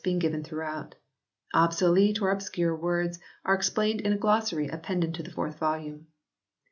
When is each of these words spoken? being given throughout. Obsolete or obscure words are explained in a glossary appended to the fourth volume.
being 0.03 0.17
given 0.17 0.43
throughout. 0.43 0.95
Obsolete 1.53 2.19
or 2.23 2.31
obscure 2.31 2.75
words 2.75 3.19
are 3.45 3.53
explained 3.53 4.01
in 4.01 4.11
a 4.11 4.17
glossary 4.17 4.67
appended 4.67 5.13
to 5.13 5.21
the 5.21 5.29
fourth 5.29 5.59
volume. 5.59 6.07